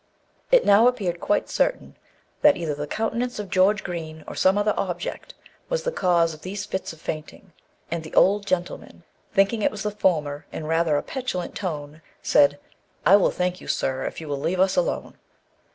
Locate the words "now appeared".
0.65-1.19